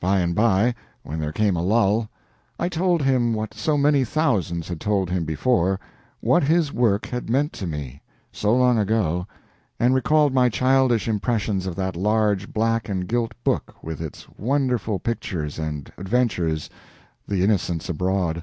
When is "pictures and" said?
15.00-15.92